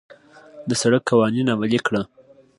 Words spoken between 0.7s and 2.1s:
سړک قوانين عملي کړه.